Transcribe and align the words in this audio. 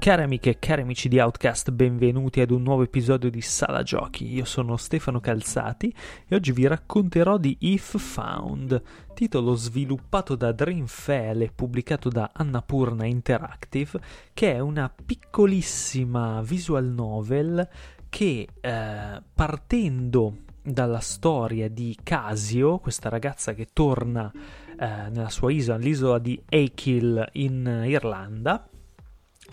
Cari 0.00 0.22
amiche 0.22 0.48
e 0.48 0.58
cari 0.58 0.80
amici 0.80 1.10
di 1.10 1.20
Outcast, 1.20 1.72
benvenuti 1.72 2.40
ad 2.40 2.50
un 2.52 2.62
nuovo 2.62 2.82
episodio 2.82 3.28
di 3.28 3.42
Sala 3.42 3.82
Giochi. 3.82 4.32
Io 4.32 4.46
sono 4.46 4.78
Stefano 4.78 5.20
Calzati 5.20 5.94
e 6.26 6.34
oggi 6.34 6.52
vi 6.52 6.66
racconterò 6.66 7.36
di 7.36 7.54
If 7.60 7.98
Found, 7.98 8.82
titolo 9.12 9.54
sviluppato 9.56 10.36
da 10.36 10.52
Dreamfell 10.52 11.42
e 11.42 11.52
pubblicato 11.54 12.08
da 12.08 12.30
Annapurna 12.32 13.04
Interactive, 13.04 14.00
che 14.32 14.54
è 14.54 14.58
una 14.58 14.90
piccolissima 14.90 16.40
visual 16.40 16.86
novel 16.86 17.68
che 18.08 18.48
eh, 18.58 19.22
partendo 19.34 20.36
dalla 20.62 21.00
storia 21.00 21.68
di 21.68 21.94
Casio, 22.02 22.78
questa 22.78 23.10
ragazza 23.10 23.52
che 23.52 23.68
torna 23.70 24.32
eh, 24.32 25.10
nella 25.10 25.28
sua 25.28 25.52
isola, 25.52 25.76
l'isola 25.76 26.18
di 26.18 26.42
Achill 26.48 27.28
in 27.32 27.82
Irlanda, 27.84 28.66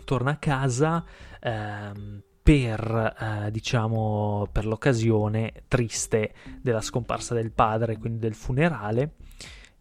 torna 0.03 0.31
a 0.31 0.37
casa 0.37 1.03
ehm, 1.39 2.21
per, 2.47 3.15
eh, 3.19 3.51
diciamo, 3.51 4.47
per 4.49 4.65
l'occasione 4.65 5.51
triste 5.67 6.33
della 6.61 6.79
scomparsa 6.79 7.33
del 7.33 7.51
padre, 7.51 7.97
quindi 7.97 8.19
del 8.19 8.35
funerale, 8.35 9.15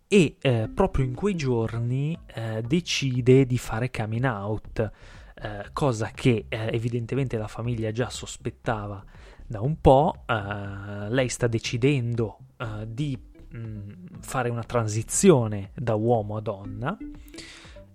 e 0.08 0.36
eh, 0.40 0.68
proprio 0.74 1.04
in 1.04 1.14
quei 1.14 1.36
giorni 1.36 2.18
eh, 2.34 2.62
decide 2.66 3.46
di 3.46 3.56
fare 3.56 3.88
coming 3.88 4.24
out, 4.24 4.90
eh, 5.36 5.66
cosa 5.72 6.10
che 6.10 6.46
eh, 6.48 6.70
evidentemente 6.73 7.36
la 7.36 7.46
famiglia 7.46 7.92
già 7.92 8.10
sospettava 8.10 9.04
da 9.46 9.60
un 9.60 9.80
po'. 9.80 10.24
Eh, 10.26 11.08
lei 11.08 11.28
sta 11.28 11.46
decidendo 11.46 12.38
di 12.86 13.16
mh, 13.51 13.58
mm, 13.58 13.90
fare 14.18 14.48
una 14.48 14.64
transizione 14.64 15.70
da 15.74 15.95
uomo 15.95 16.36
a 16.36 16.40
donna 16.40 16.96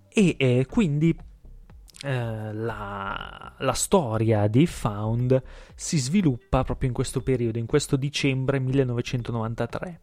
e 0.08 0.66
quindi 0.70 1.14
eh, 2.04 2.54
la, 2.54 3.54
la, 3.58 3.74
storia 3.74 4.48
di 4.48 4.66
Found 4.66 5.42
si 5.76 5.98
sviluppa 5.98 6.64
proprio 6.64 6.90
in 6.90 6.96
questo 6.96 7.22
periodo, 7.22 7.60
in 7.60 7.68
questo 7.68 7.96
dicembre 7.96 8.60
1993. 8.60 10.00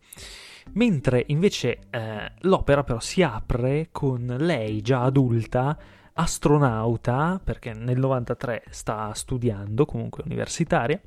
Mentre 0.74 1.24
invece 1.28 1.78
eh, 1.91 2.32
l'opera 2.41 2.84
però 2.84 3.00
si 3.00 3.22
apre 3.22 3.88
con 3.91 4.36
lei 4.38 4.80
già 4.80 5.02
adulta, 5.02 5.76
astronauta, 6.12 7.41
perché 7.42 7.72
nel 7.72 7.98
93 7.98 8.64
sta 8.70 9.12
studiando, 9.14 9.86
comunque 9.86 10.22
universitaria, 10.24 11.00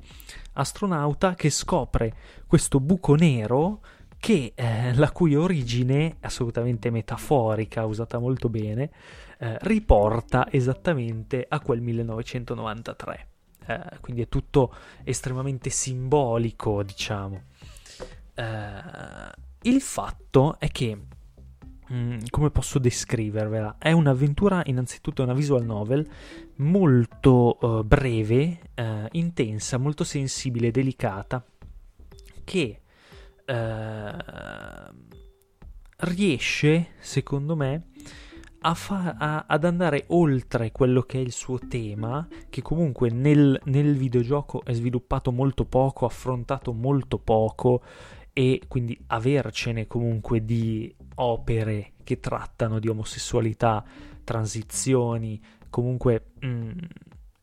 astronauta 0.54 1.34
che 1.34 1.50
scopre 1.50 2.14
questo 2.46 2.80
buco 2.80 3.14
nero 3.14 3.80
che, 4.22 4.52
eh, 4.54 4.94
la 4.94 5.10
cui 5.10 5.34
origine, 5.34 6.18
assolutamente 6.20 6.90
metaforica, 6.90 7.84
usata 7.86 8.20
molto 8.20 8.48
bene, 8.48 8.88
eh, 9.38 9.58
riporta 9.62 10.46
esattamente 10.48 11.44
a 11.48 11.58
quel 11.58 11.80
1993. 11.80 13.28
Eh, 13.66 13.80
quindi 14.00 14.22
è 14.22 14.28
tutto 14.28 14.72
estremamente 15.02 15.70
simbolico, 15.70 16.84
diciamo. 16.84 17.42
Eh, 18.34 19.30
il 19.62 19.80
fatto 19.80 20.56
è 20.60 20.68
che, 20.68 20.96
mh, 21.88 21.94
mm, 21.96 22.18
come 22.30 22.50
posso 22.50 22.78
descrivervela? 22.78 23.74
È 23.76 23.90
un'avventura, 23.90 24.62
innanzitutto, 24.66 25.24
una 25.24 25.34
visual 25.34 25.64
novel 25.64 26.08
molto 26.58 27.58
uh, 27.60 27.82
breve, 27.82 28.60
uh, 28.76 29.08
intensa, 29.10 29.78
molto 29.78 30.04
sensibile, 30.04 30.70
delicata, 30.70 31.44
che 32.44 32.81
uh, 33.46 34.94
riesce, 35.98 36.88
secondo 36.98 37.56
me, 37.56 37.88
a 38.60 38.74
fa- 38.74 39.16
a- 39.18 39.44
ad 39.48 39.64
andare 39.64 40.04
oltre 40.08 40.72
quello 40.72 41.02
che 41.02 41.18
è 41.18 41.20
il 41.20 41.32
suo 41.32 41.58
tema, 41.58 42.26
che 42.48 42.62
comunque 42.62 43.10
nel, 43.10 43.60
nel 43.64 43.96
videogioco 43.96 44.64
è 44.64 44.72
sviluppato 44.72 45.32
molto 45.32 45.64
poco, 45.64 46.06
affrontato 46.06 46.72
molto 46.72 47.18
poco, 47.18 47.82
e 48.32 48.62
quindi 48.66 48.98
avercene 49.08 49.86
comunque 49.86 50.44
di 50.44 50.94
opere 51.16 51.92
che 52.02 52.18
trattano 52.18 52.78
di 52.78 52.88
omosessualità, 52.88 53.84
transizioni, 54.24 55.40
comunque 55.68 56.32
mh, 56.40 56.46
mm, 56.46 56.70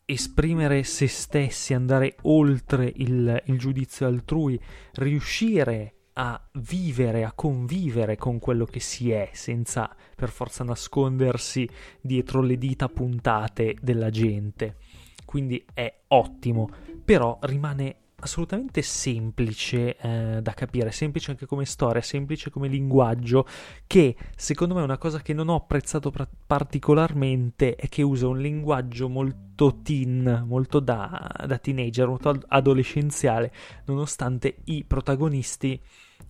esprimere 0.09 0.83
se 0.83 1.07
stessi, 1.07 1.75
andare 1.75 2.15
oltre 2.23 2.91
il, 2.95 3.43
il 3.45 3.59
giudizio 3.59 4.07
altrui, 4.07 4.59
riuscire 4.93 5.93
a 6.13 6.41
vivere, 6.53 7.23
a 7.23 7.31
convivere 7.31 8.17
con 8.17 8.39
quello 8.39 8.65
che 8.65 8.79
si 8.79 9.11
è, 9.11 9.29
senza 9.33 9.95
per 10.15 10.29
forza 10.29 10.63
nascondersi 10.63 11.69
dietro 12.01 12.41
le 12.41 12.57
dita 12.57 12.89
puntate 12.89 13.75
della 13.79 14.09
gente. 14.09 14.77
Quindi 15.25 15.63
è 15.73 16.01
ottimo, 16.07 16.69
però 17.05 17.37
rimane 17.43 17.97
assolutamente 18.19 18.81
semplice 18.81 19.97
eh, 19.97 20.40
da 20.41 20.53
capire, 20.53 20.91
semplice 20.91 21.31
anche 21.31 21.46
come 21.46 21.66
storia, 21.66 22.02
semplice 22.02 22.50
come 22.50 22.68
linguaggio, 22.68 23.46
che 23.88 24.16
secondo 24.35 24.75
me 24.75 24.81
una 24.81 24.97
cosa 24.97 25.19
che 25.19 25.34
non 25.34 25.50
ho 25.50 25.56
apprezzato 25.56 26.12
pra- 26.12 26.28
particolarmente 26.47 27.75
è 27.75 27.88
che 27.90 28.02
usa 28.02 28.28
un 28.28 28.40
linguaggio 28.40 29.09
molto 29.09 29.81
teen, 29.81 30.44
molto 30.47 30.80
da, 30.80 31.30
da 31.46 31.57
teenager, 31.57 32.07
molto 32.07 32.40
adolescenziale, 32.47 33.52
nonostante 33.85 34.57
i 34.66 34.84
protagonisti 34.86 35.81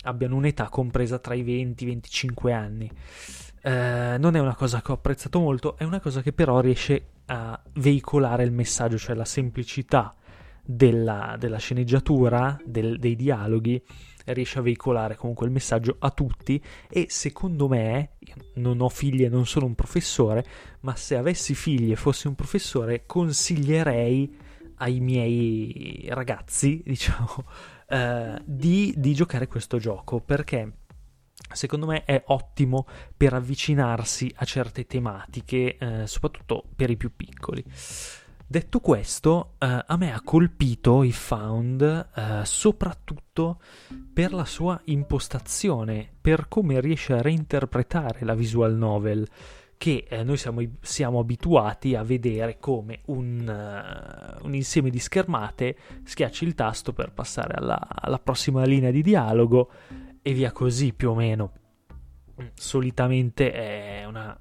abbiano 0.03 0.35
un'età 0.35 0.69
compresa 0.69 1.19
tra 1.19 1.33
i 1.33 1.43
20 1.43 1.83
e 1.83 1.87
i 1.87 1.89
25 1.89 2.53
anni. 2.53 2.91
Eh, 3.61 4.15
non 4.17 4.35
è 4.35 4.39
una 4.39 4.55
cosa 4.55 4.81
che 4.81 4.91
ho 4.91 4.95
apprezzato 4.95 5.39
molto, 5.39 5.77
è 5.77 5.83
una 5.83 5.99
cosa 5.99 6.21
che 6.21 6.31
però 6.31 6.59
riesce 6.61 7.07
a 7.25 7.59
veicolare 7.73 8.43
il 8.43 8.51
messaggio, 8.51 8.97
cioè 8.97 9.15
la 9.15 9.25
semplicità 9.25 10.15
della, 10.71 11.35
della 11.39 11.57
sceneggiatura, 11.57 12.55
del, 12.63 12.99
dei 12.99 13.15
dialoghi, 13.15 13.81
riesce 14.25 14.59
a 14.59 14.61
veicolare 14.61 15.15
comunque 15.15 15.47
il 15.47 15.51
messaggio 15.51 15.95
a 15.97 16.11
tutti 16.11 16.61
e 16.87 17.07
secondo 17.09 17.67
me, 17.67 18.11
non 18.55 18.79
ho 18.79 18.89
figli 18.89 19.23
e 19.23 19.29
non 19.29 19.47
sono 19.47 19.65
un 19.65 19.73
professore, 19.73 20.45
ma 20.81 20.95
se 20.95 21.17
avessi 21.17 21.55
figli 21.55 21.91
e 21.91 21.95
fossi 21.95 22.27
un 22.27 22.35
professore 22.35 23.07
consiglierei 23.07 24.37
ai 24.75 24.99
miei 24.99 26.05
ragazzi, 26.09 26.83
diciamo, 26.85 27.45
eh, 27.87 28.39
di, 28.45 28.93
di 28.95 29.13
giocare 29.15 29.47
questo 29.47 29.79
gioco 29.79 30.19
perché 30.19 30.73
secondo 31.51 31.87
me 31.87 32.03
è 32.03 32.21
ottimo 32.27 32.85
per 33.17 33.33
avvicinarsi 33.33 34.31
a 34.35 34.45
certe 34.45 34.85
tematiche, 34.85 35.77
eh, 35.77 36.05
soprattutto 36.05 36.63
per 36.75 36.91
i 36.91 36.95
più 36.95 37.15
piccoli. 37.15 37.65
Detto 38.51 38.79
questo, 38.79 39.53
eh, 39.59 39.83
a 39.85 39.95
me 39.95 40.11
ha 40.11 40.21
colpito 40.21 41.03
i 41.03 41.11
Found 41.11 42.09
eh, 42.15 42.41
soprattutto 42.45 43.61
per 44.11 44.33
la 44.33 44.43
sua 44.43 44.81
impostazione, 44.85 46.09
per 46.19 46.47
come 46.47 46.81
riesce 46.81 47.13
a 47.13 47.21
reinterpretare 47.21 48.25
la 48.25 48.33
visual 48.33 48.73
novel 48.73 49.27
che 49.77 50.07
eh, 50.09 50.23
noi 50.23 50.37
siamo, 50.37 50.63
siamo, 50.81 51.19
abituati 51.19 51.93
a 51.93 52.01
vedere 52.01 52.57
come 52.57 53.01
un, 53.05 53.45
uh, 53.47 54.43
un, 54.43 54.55
insieme 54.55 54.89
di 54.89 54.97
schermate, 54.97 55.77
schiacci 56.03 56.43
il 56.43 56.55
tasto 56.55 56.91
per 56.91 57.11
passare 57.11 57.53
alla, 57.53 57.87
alla, 57.87 58.17
prossima 58.17 58.63
linea 58.63 58.89
di 58.89 59.03
dialogo 59.03 59.69
e 60.23 60.33
via 60.33 60.51
così 60.51 60.91
più 60.93 61.11
o 61.11 61.13
meno. 61.13 61.51
Solitamente 62.55 63.51
è 63.51 64.05
una, 64.05 64.35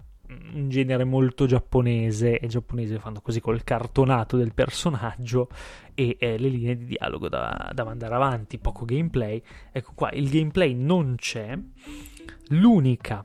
un 0.53 0.69
genere 0.69 1.05
molto 1.05 1.47
giapponese 1.47 2.39
e 2.39 2.47
i 2.47 2.49
giapponesi 2.49 2.99
fanno 2.99 3.21
così 3.21 3.41
col 3.41 3.65
cartonato 3.65 4.37
del 4.37 4.53
personaggio 4.53 5.49
e 5.95 6.17
eh, 6.19 6.39
le 6.39 6.49
linee 6.49 6.77
di 6.77 6.85
dialogo 6.85 7.29
da, 7.29 7.71
da 7.75 7.85
mandare 7.85 8.15
avanti, 8.15 8.59
poco 8.59 8.85
gameplay. 8.85 9.43
Ecco 9.73 9.93
qua, 9.95 10.11
il 10.13 10.29
gameplay 10.29 10.75
non 10.75 11.15
c'è. 11.17 11.59
L'unica 12.49 13.25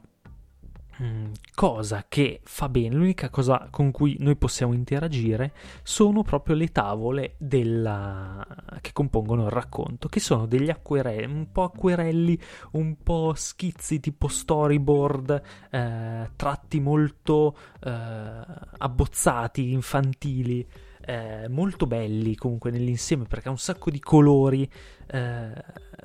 cosa 1.55 2.05
che 2.07 2.41
fa 2.43 2.69
bene, 2.69 2.95
l'unica 2.95 3.29
cosa 3.29 3.67
con 3.69 3.91
cui 3.91 4.15
noi 4.19 4.35
possiamo 4.35 4.73
interagire 4.73 5.53
sono 5.83 6.23
proprio 6.23 6.55
le 6.55 6.71
tavole 6.71 7.35
della... 7.37 8.45
che 8.81 8.91
compongono 8.93 9.45
il 9.45 9.51
racconto, 9.51 10.07
che 10.07 10.19
sono 10.19 10.45
degli 10.45 10.69
acquerelli, 10.69 11.33
un 11.33 11.51
po' 11.51 11.63
acquerelli, 11.63 12.39
un 12.71 12.97
po' 13.01 13.33
schizzi 13.35 13.99
tipo 13.99 14.27
storyboard, 14.27 15.41
eh, 15.71 16.29
tratti 16.35 16.79
molto 16.79 17.55
eh, 17.83 17.91
abbozzati, 18.77 19.71
infantili. 19.71 20.67
Eh, 21.05 21.49
molto 21.49 21.85
belli 21.85 22.33
comunque 22.33 22.71
nell'insieme 22.71 23.25
perché 23.25 23.49
ha 23.49 23.51
un 23.51 23.57
sacco 23.57 23.91
di 23.91 23.99
colori, 23.99 24.65
eh, 25.07 25.53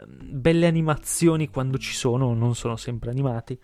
belle 0.06 0.67
animazioni 0.67 1.50
quando 1.50 1.79
ci 1.79 1.95
sono, 1.95 2.35
non 2.35 2.56
sono 2.56 2.75
sempre 2.75 3.11
animati. 3.11 3.56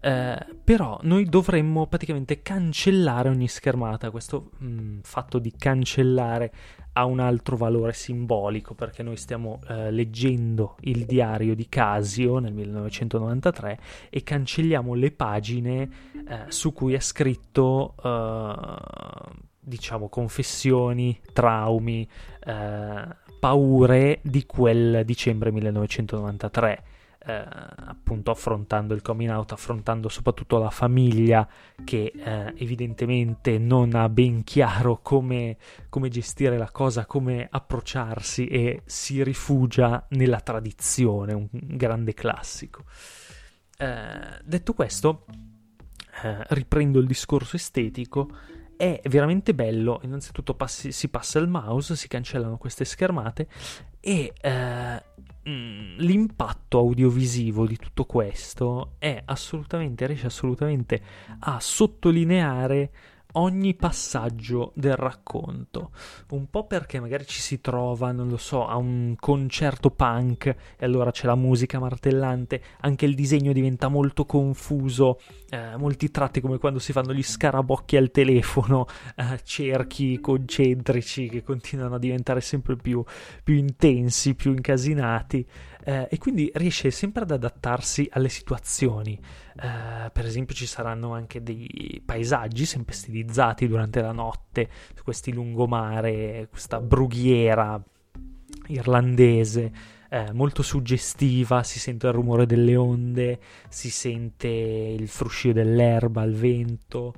Eh, 0.00 0.46
però 0.64 0.98
noi 1.02 1.24
dovremmo 1.24 1.86
praticamente 1.86 2.42
cancellare 2.42 3.28
ogni 3.28 3.48
schermata. 3.48 4.10
Questo 4.10 4.50
mh, 4.58 4.66
mm, 4.66 4.98
fatto 5.02 5.38
di 5.38 5.52
cancellare 5.56 6.52
ha 6.92 7.04
un 7.04 7.20
altro 7.20 7.56
valore 7.56 7.92
simbolico 7.92 8.74
perché 8.74 9.02
noi 9.02 9.16
stiamo 9.16 9.60
eh, 9.68 9.90
leggendo 9.90 10.76
il 10.80 11.04
diario 11.04 11.54
di 11.54 11.68
Casio 11.68 12.38
nel 12.38 12.54
1993 12.54 13.78
e 14.08 14.22
cancelliamo 14.22 14.94
le 14.94 15.10
pagine 15.10 15.90
eh, 16.26 16.44
su 16.48 16.72
cui 16.72 16.94
è 16.94 17.00
scritto 17.00 17.94
eh, 18.02 18.54
diciamo, 19.60 20.08
confessioni, 20.08 21.20
traumi, 21.32 22.08
eh, 22.44 23.06
paure 23.38 24.20
di 24.22 24.46
quel 24.46 25.04
dicembre 25.04 25.50
1993 25.50 26.84
eh, 27.26 27.44
appunto 27.86 28.30
affrontando 28.30 28.94
il 28.94 29.02
coming 29.02 29.30
out, 29.30 29.50
affrontando 29.52 30.08
soprattutto 30.08 30.58
la 30.58 30.70
famiglia 30.70 31.46
che 31.82 32.12
eh, 32.14 32.54
evidentemente 32.56 33.58
non 33.58 33.94
ha 33.94 34.08
ben 34.08 34.44
chiaro 34.44 35.00
come, 35.02 35.56
come 35.88 36.08
gestire 36.08 36.56
la 36.56 36.70
cosa, 36.70 37.04
come 37.04 37.48
approcciarsi 37.50 38.46
e 38.46 38.82
si 38.84 39.24
rifugia 39.24 40.06
nella 40.10 40.40
tradizione, 40.40 41.32
un 41.32 41.48
grande 41.50 42.14
classico. 42.14 42.84
Eh, 43.76 44.40
detto 44.44 44.72
questo, 44.72 45.24
eh, 46.22 46.44
riprendo 46.50 47.00
il 47.00 47.06
discorso 47.06 47.56
estetico 47.56 48.30
è 48.76 49.00
veramente 49.08 49.54
bello. 49.54 50.00
Innanzitutto 50.02 50.54
passi, 50.54 50.92
si 50.92 51.08
passa 51.08 51.38
il 51.38 51.48
mouse, 51.48 51.96
si 51.96 52.08
cancellano 52.08 52.58
queste 52.58 52.84
schermate 52.84 53.48
e 54.00 54.32
eh, 54.40 55.02
Mm, 55.48 55.98
l'impatto 55.98 56.78
audiovisivo 56.78 57.68
di 57.68 57.76
tutto 57.76 58.04
questo 58.04 58.94
è 58.98 59.22
assolutamente, 59.26 60.04
riesce 60.04 60.26
assolutamente 60.26 61.00
a 61.38 61.60
sottolineare 61.60 62.90
ogni 63.36 63.74
passaggio 63.74 64.72
del 64.74 64.96
racconto, 64.96 65.90
un 66.30 66.48
po' 66.48 66.66
perché 66.66 67.00
magari 67.00 67.26
ci 67.26 67.40
si 67.40 67.60
trova, 67.60 68.12
non 68.12 68.28
lo 68.28 68.36
so, 68.36 68.66
a 68.66 68.76
un 68.76 69.14
concerto 69.18 69.90
punk 69.90 70.46
e 70.46 70.84
allora 70.84 71.10
c'è 71.10 71.26
la 71.26 71.34
musica 71.34 71.78
martellante, 71.78 72.62
anche 72.80 73.04
il 73.04 73.14
disegno 73.14 73.52
diventa 73.52 73.88
molto 73.88 74.24
confuso, 74.24 75.20
eh, 75.50 75.76
molti 75.76 76.10
tratti 76.10 76.40
come 76.40 76.58
quando 76.58 76.78
si 76.78 76.92
fanno 76.92 77.12
gli 77.12 77.22
scarabocchi 77.22 77.96
al 77.96 78.10
telefono, 78.10 78.86
eh, 79.16 79.40
cerchi 79.44 80.18
concentrici 80.20 81.28
che 81.28 81.42
continuano 81.42 81.96
a 81.96 81.98
diventare 81.98 82.40
sempre 82.40 82.76
più, 82.76 83.04
più 83.42 83.54
intensi, 83.54 84.34
più 84.34 84.52
incasinati 84.52 85.46
eh, 85.86 86.08
e 86.10 86.18
quindi 86.18 86.50
riesce 86.54 86.90
sempre 86.90 87.22
ad 87.22 87.30
adattarsi 87.30 88.08
alle 88.10 88.28
situazioni. 88.28 89.16
Eh, 89.54 90.10
per 90.10 90.26
esempio 90.26 90.52
ci 90.52 90.66
saranno 90.66 91.14
anche 91.14 91.44
dei 91.44 92.02
paesaggi 92.04 92.64
sempre 92.66 92.92
stilizzati 92.92 93.68
durante 93.68 94.00
la 94.00 94.10
notte, 94.10 94.68
questi 95.04 95.32
lungomare, 95.32 96.48
questa 96.50 96.80
brughiera 96.80 97.80
irlandese. 98.66 99.94
Eh, 100.08 100.32
molto 100.32 100.62
suggestiva, 100.62 101.62
si 101.62 101.78
sente 101.78 102.06
il 102.06 102.12
rumore 102.12 102.46
delle 102.46 102.76
onde, 102.76 103.40
si 103.68 103.90
sente 103.90 104.48
il 104.48 105.08
fruscio 105.08 105.52
dell'erba, 105.52 106.22
il 106.22 106.34
vento 106.34 107.14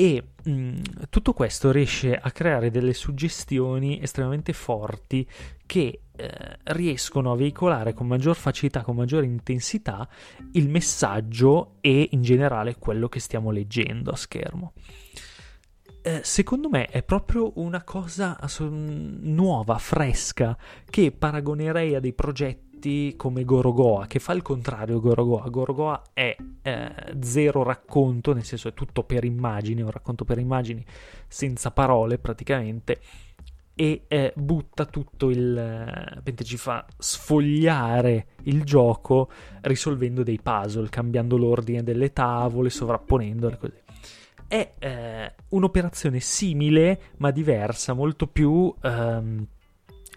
e 0.00 0.22
mh, 0.44 0.50
mm, 0.50 0.76
tutto 1.10 1.34
questo 1.34 1.70
riesce 1.70 2.16
a 2.16 2.30
creare 2.30 2.70
delle 2.70 2.94
suggestioni 2.94 4.00
estremamente 4.00 4.54
forti 4.54 5.28
che 5.66 6.00
eh, 6.16 6.30
riescono 6.64 7.32
a 7.32 7.36
veicolare 7.36 7.92
con 7.92 8.06
maggior 8.06 8.34
facilità, 8.34 8.82
con 8.82 8.96
maggiore 8.96 9.26
intensità 9.26 10.08
il 10.52 10.70
messaggio 10.70 11.76
e 11.82 12.08
in 12.12 12.22
generale 12.22 12.76
quello 12.76 13.08
che 13.08 13.20
stiamo 13.20 13.50
leggendo 13.50 14.10
a 14.10 14.16
schermo. 14.16 14.72
Eh, 16.02 16.20
secondo 16.24 16.70
me 16.70 16.86
è 16.86 17.02
proprio 17.02 17.52
una 17.56 17.84
cosa 17.84 18.38
nuova, 18.58 19.76
fresca, 19.78 20.56
che 20.88 21.12
paragonerei 21.12 21.94
a 21.94 22.00
dei 22.00 22.14
progetti 22.14 23.14
come 23.16 23.44
Gorogoa, 23.44 24.06
che 24.06 24.18
fa 24.18 24.32
il 24.32 24.40
contrario 24.40 24.98
Gorogoa. 25.00 25.48
Gorogoa 25.50 26.02
è 26.14 26.34
eh, 26.62 26.94
zero 27.20 27.62
racconto, 27.62 28.32
nel 28.32 28.44
senso 28.44 28.68
è 28.68 28.74
tutto 28.74 29.04
per 29.04 29.24
immagini, 29.24 29.82
un 29.82 29.90
racconto 29.90 30.24
per 30.24 30.38
immagini 30.38 30.82
senza 31.28 31.70
parole 31.70 32.18
praticamente 32.18 33.00
e 33.80 34.04
eh, 34.08 34.32
butta 34.36 34.84
tutto 34.84 35.30
il... 35.30 35.56
Eh, 35.56 36.44
ci 36.44 36.58
fa 36.58 36.84
sfogliare 36.98 38.26
il 38.42 38.62
gioco 38.62 39.30
risolvendo 39.62 40.22
dei 40.22 40.38
puzzle, 40.42 40.90
cambiando 40.90 41.38
l'ordine 41.38 41.82
delle 41.82 42.12
tavole, 42.12 42.68
sovrapponendole 42.68 43.56
così. 43.56 43.79
È 44.50 44.72
eh, 44.80 45.34
un'operazione 45.50 46.18
simile 46.18 47.02
ma 47.18 47.30
diversa, 47.30 47.92
molto 47.92 48.26
più 48.26 48.74
ehm, 48.82 49.46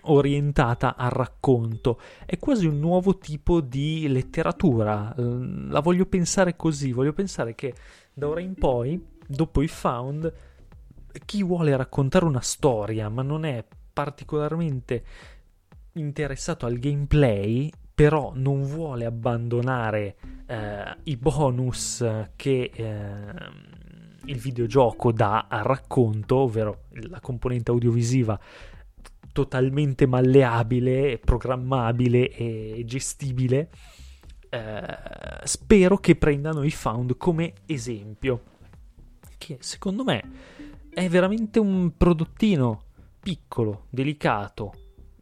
orientata 0.05 0.95
al 0.95 1.11
racconto. 1.11 1.99
È 2.25 2.39
quasi 2.39 2.65
un 2.65 2.79
nuovo 2.79 3.19
tipo 3.19 3.61
di 3.61 4.07
letteratura. 4.07 5.13
La 5.15 5.81
voglio 5.81 6.07
pensare 6.07 6.55
così, 6.55 6.91
voglio 6.93 7.13
pensare 7.13 7.53
che 7.53 7.75
da 8.11 8.27
ora 8.27 8.39
in 8.39 8.55
poi, 8.55 8.99
dopo 9.27 9.61
i 9.61 9.67
found, 9.67 10.33
chi 11.25 11.43
vuole 11.43 11.77
raccontare 11.77 12.25
una 12.25 12.41
storia 12.41 13.09
ma 13.09 13.21
non 13.21 13.45
è 13.45 13.63
particolarmente 13.93 15.03
interessato 15.93 16.65
al 16.65 16.79
gameplay, 16.79 17.71
però 17.93 18.31
non 18.33 18.63
vuole 18.63 19.05
abbandonare 19.05 20.15
eh, 20.47 20.97
i 21.03 21.17
bonus 21.17 22.03
che 22.35 22.71
eh, 22.73 23.81
il 24.25 24.37
videogioco 24.37 25.11
dà 25.11 25.47
al 25.49 25.63
racconto, 25.63 26.37
ovvero 26.37 26.83
la 26.91 27.19
componente 27.19 27.71
audiovisiva 27.71 28.39
totalmente 29.31 30.05
malleabile, 30.05 31.17
programmabile 31.17 32.29
e 32.29 32.83
gestibile, 32.85 33.69
eh, 34.49 34.97
spero 35.43 35.97
che 35.97 36.15
prendano 36.15 36.63
i 36.63 36.71
found 36.71 37.17
come 37.17 37.53
esempio. 37.65 38.43
Che 39.37 39.57
secondo 39.59 40.03
me 40.03 40.23
è 40.89 41.09
veramente 41.09 41.59
un 41.59 41.97
prodottino 41.97 42.83
piccolo, 43.19 43.87
delicato, 43.89 44.73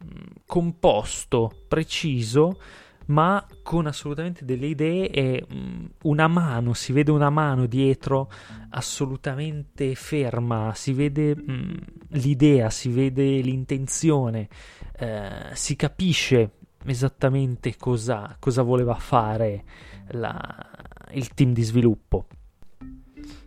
mm, 0.03 0.41
composto, 0.45 1.51
preciso, 1.67 2.59
ma 3.07 3.45
con 3.63 3.87
assolutamente 3.87 4.45
delle 4.45 4.67
idee 4.67 5.09
e 5.09 5.45
mm, 5.51 5.85
una 6.03 6.27
mano, 6.27 6.73
si 6.73 6.93
vede 6.93 7.11
una 7.11 7.29
mano 7.29 7.65
dietro 7.65 8.29
assolutamente 8.69 9.95
ferma, 9.95 10.73
si 10.75 10.93
vede 10.93 11.35
mm, 11.35 11.73
l'idea, 12.09 12.69
si 12.69 12.89
vede 12.89 13.41
l'intenzione, 13.41 14.47
eh, 14.97 15.49
si 15.53 15.75
capisce 15.75 16.51
esattamente 16.85 17.75
cosa, 17.77 18.35
cosa 18.39 18.61
voleva 18.61 18.95
fare 18.95 19.63
la, 20.09 20.69
il 21.11 21.33
team 21.33 21.53
di 21.53 21.63
sviluppo. 21.63 22.25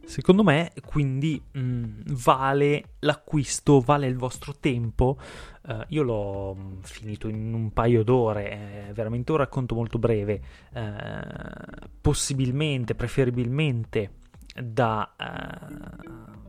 Secondo 0.07 0.43
me, 0.43 0.73
quindi, 0.85 1.43
mh, 1.53 1.61
mm, 1.61 2.01
vale 2.07 2.95
l'acquisto, 3.01 3.81
vale 3.81 4.07
il 4.07 4.17
vostro 4.17 4.55
tempo. 4.59 5.19
Uh, 5.63 5.83
io 5.89 6.03
l'ho 6.03 6.55
mm, 6.55 6.81
finito 6.83 7.29
in 7.29 7.53
un 7.55 7.73
paio 7.73 8.05
d'ore, 8.05 8.49
è 8.49 8.93
veramente 8.93 9.33
un 9.33 9.39
racconto 9.39 9.75
molto 9.75 9.99
breve. 9.99 10.41
Uh, 10.73 11.89
possibilmente, 12.01 12.95
preferibilmente, 12.95 14.13
da 14.55 15.15
uh, 15.19 16.43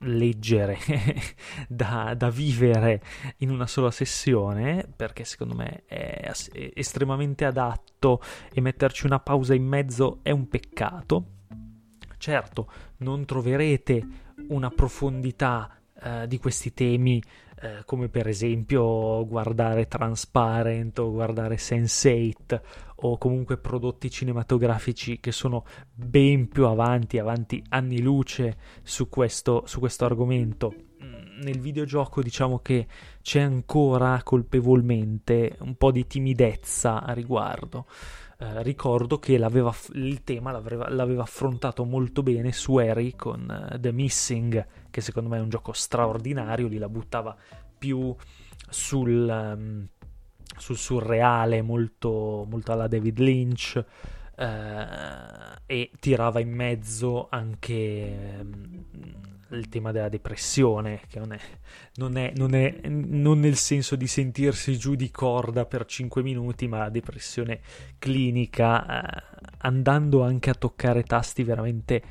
leggere, 0.00 0.78
da, 1.68 2.14
da, 2.16 2.30
vivere 2.30 3.02
in 3.38 3.50
una 3.50 3.66
sola 3.66 3.90
sessione, 3.90 4.88
perché 4.96 5.24
secondo 5.24 5.54
me 5.54 5.84
è 5.86 6.32
estremamente 6.74 7.44
adatto 7.44 8.20
e 8.52 8.60
metterci 8.60 9.06
una 9.06 9.20
pausa 9.20 9.54
in 9.54 9.64
mezzo 9.64 10.20
è 10.22 10.30
un 10.30 10.48
peccato 10.48 11.26
Certo, 12.22 12.70
non 12.98 13.24
troverete 13.24 14.00
una 14.50 14.70
profondità 14.70 15.76
eh, 16.00 16.28
di 16.28 16.38
questi 16.38 16.72
temi 16.72 17.20
eh, 17.60 17.82
come 17.84 18.08
per 18.08 18.28
esempio 18.28 19.26
guardare 19.26 19.88
Transparent 19.88 21.00
o 21.00 21.10
guardare 21.10 21.56
Sense8 21.56 22.60
o 22.94 23.18
comunque 23.18 23.56
prodotti 23.56 24.08
cinematografici 24.08 25.18
che 25.18 25.32
sono 25.32 25.64
ben 25.92 26.48
più 26.48 26.66
avanti, 26.66 27.18
avanti 27.18 27.60
anni 27.70 28.00
luce 28.00 28.56
su 28.84 29.08
questo, 29.08 29.64
su 29.66 29.80
questo 29.80 30.04
argomento. 30.04 30.72
Mm, 31.02 31.40
nel 31.42 31.58
videogioco 31.58 32.22
diciamo 32.22 32.60
che 32.60 32.86
c'è 33.20 33.40
ancora 33.40 34.20
colpevolmente 34.22 35.56
un 35.58 35.74
po' 35.74 35.90
di 35.90 36.06
timidezza 36.06 37.02
a 37.02 37.12
riguardo. 37.12 37.86
Eh, 38.42 38.62
ricordo 38.64 39.20
che 39.20 39.34
il 39.34 40.24
tema 40.24 40.50
l'aveva, 40.50 40.88
l'aveva, 40.88 41.22
affrontato 41.22 41.84
molto 41.84 42.24
bene 42.24 42.50
su 42.50 42.78
Eri 42.78 43.14
con 43.14 43.70
uh, 43.72 43.78
The 43.78 43.92
Missing, 43.92 44.66
che 44.90 45.00
secondo 45.00 45.28
me 45.28 45.36
è 45.36 45.40
un 45.40 45.48
gioco 45.48 45.72
straordinario, 45.72 46.66
lì 46.66 46.78
la 46.78 46.88
buttava 46.88 47.36
più 47.78 48.12
sul, 48.68 49.28
um, 49.28 49.86
sul 50.56 50.76
surreale, 50.76 51.62
molto, 51.62 52.44
molto, 52.48 52.72
alla 52.72 52.88
David 52.88 53.20
Lynch. 53.20 53.84
Uh, 54.34 55.60
e 55.66 55.92
tirava 56.00 56.40
in 56.40 56.50
mezzo 56.50 57.28
anche 57.30 58.40
um, 58.40 58.84
il 59.56 59.68
tema 59.68 59.92
della 59.92 60.08
depressione, 60.08 61.02
che 61.08 61.18
non 61.18 61.32
è, 61.32 61.40
non, 61.96 62.16
è, 62.16 62.32
non, 62.36 62.54
è, 62.54 62.80
non 62.88 63.40
nel 63.40 63.56
senso 63.56 63.96
di 63.96 64.06
sentirsi 64.06 64.76
giù 64.78 64.94
di 64.94 65.10
corda 65.10 65.64
per 65.66 65.84
5 65.84 66.22
minuti, 66.22 66.66
ma 66.66 66.78
la 66.78 66.88
depressione 66.88 67.60
clinica, 67.98 69.20
eh, 69.20 69.22
andando 69.58 70.22
anche 70.22 70.50
a 70.50 70.54
toccare 70.54 71.02
tasti 71.02 71.42
veramente 71.42 72.02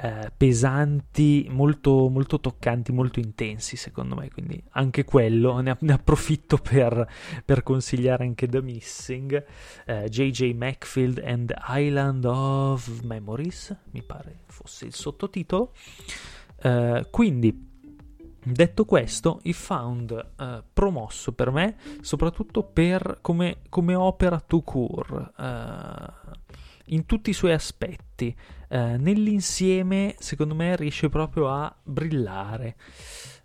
eh, 0.00 0.30
pesanti, 0.36 1.46
molto, 1.50 2.08
molto 2.08 2.40
toccanti, 2.40 2.92
molto 2.92 3.18
intensi 3.18 3.76
secondo 3.76 4.14
me, 4.14 4.30
quindi 4.30 4.62
anche 4.70 5.04
quello, 5.04 5.58
ne, 5.60 5.76
ne 5.80 5.92
approfitto 5.92 6.56
per, 6.56 7.08
per, 7.44 7.62
consigliare 7.62 8.24
anche 8.24 8.46
The 8.46 8.62
Missing, 8.62 9.44
eh, 9.86 10.08
JJ 10.08 10.52
Macfield 10.52 11.22
and 11.24 11.54
Island 11.68 12.24
of 12.24 13.02
Memories, 13.02 13.74
mi 13.90 14.02
pare 14.02 14.40
fosse 14.46 14.86
il 14.86 14.94
sottotitolo. 14.94 15.72
Uh, 16.62 17.06
quindi, 17.10 17.66
detto 18.42 18.84
questo, 18.84 19.40
i 19.44 19.52
Found 19.52 20.32
uh, 20.38 20.62
promosso 20.72 21.32
per 21.32 21.50
me, 21.50 21.76
soprattutto 22.00 22.64
per 22.64 23.18
come, 23.20 23.58
come 23.68 23.94
opera 23.94 24.40
to 24.40 24.60
cure, 24.62 25.32
uh, 25.36 26.36
in 26.86 27.06
tutti 27.06 27.30
i 27.30 27.34
suoi 27.34 27.52
aspetti. 27.52 28.34
nell'insieme, 28.70 30.14
secondo 30.18 30.54
me, 30.54 30.76
riesce 30.76 31.08
proprio 31.08 31.48
a 31.48 31.74
brillare. 31.82 32.76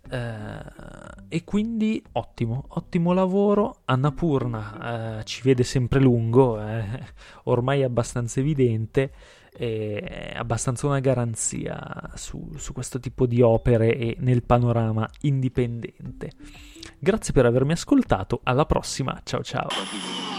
e 0.08 1.44
quindi 1.44 2.02
ottimo, 2.12 2.64
ottimo 2.68 3.12
lavoro. 3.12 3.82
Annapurna 3.84 5.22
ci 5.24 5.42
vede 5.42 5.62
sempre 5.62 6.00
lungo, 6.00 6.58
eh, 6.60 6.84
ormai 7.44 7.80
è 7.80 7.84
abbastanza 7.84 8.40
evidente 8.40 9.12
è 9.56 10.32
abbastanza 10.34 10.86
una 10.86 10.98
garanzia 10.98 12.10
su, 12.14 12.52
su 12.56 12.72
questo 12.72 12.98
tipo 12.98 13.26
di 13.26 13.40
opere 13.40 13.96
e 13.96 14.16
nel 14.18 14.42
panorama 14.42 15.08
indipendente. 15.22 16.32
Grazie 16.98 17.32
per 17.32 17.46
avermi 17.46 17.72
ascoltato, 17.72 18.40
alla 18.42 18.66
prossima, 18.66 19.20
ciao 19.24 19.42
ciao. 19.42 20.33